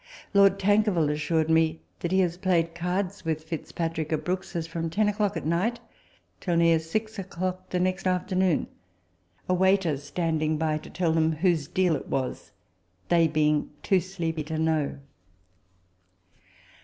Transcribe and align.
Lord 0.33 0.57
Tanker 0.57 0.89
ville 0.89 1.11
assured 1.11 1.47
me 1.47 1.79
that 1.99 2.11
he 2.11 2.21
has 2.21 2.35
played 2.35 2.73
cards 2.73 3.23
with 3.23 3.43
Fitzpatrick 3.43 4.11
at 4.11 4.23
Brookes' 4.25 4.55
s 4.55 4.65
from 4.65 4.89
ten 4.89 5.07
o'clock 5.07 5.37
at 5.37 5.45
night 5.45 5.79
till 6.39 6.57
near 6.57 6.79
six 6.79 7.19
o'clock 7.19 7.69
the 7.69 7.79
next 7.79 8.07
afternoon, 8.07 8.65
a 9.47 9.53
waiter 9.53 9.97
standing 9.97 10.57
by 10.57 10.79
to 10.79 10.89
tell 10.89 11.11
them" 11.11 11.31
whose 11.45 11.67
deal 11.67 11.95
it 11.95 12.07
was," 12.07 12.51
they 13.09 13.27
being 13.27 13.69
too 13.83 13.99
sleepy 13.99 14.41
to 14.45 14.57
know. 14.57 14.97